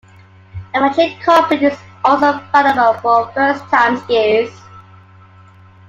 [0.73, 4.51] A magic carpet is also available for first-time skiers.